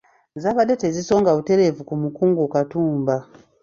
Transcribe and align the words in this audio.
Zaabadde 0.43 0.75
tezisonga 0.83 1.29
butereevu 1.37 1.81
ku 1.89 1.95
mukungu 2.01 2.41
Katumba. 2.53 3.15